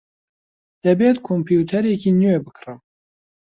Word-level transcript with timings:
دەبێت 0.83 1.17
کۆمپیوتەرێکی 1.27 2.11
نوێ 2.19 2.37
بکڕم. 2.45 2.79